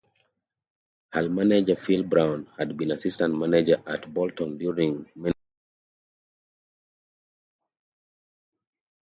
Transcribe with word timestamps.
Hull 1.13 1.29
manager 1.29 1.75
Phil 1.77 2.01
Brown 2.03 2.47
had 2.57 2.75
been 2.75 2.89
assistant 2.89 3.37
manager 3.37 3.83
at 3.85 4.11
Bolton 4.11 4.57
during 4.57 5.05
Mendy's 5.15 5.15
time 5.15 5.23
there. 5.25 5.33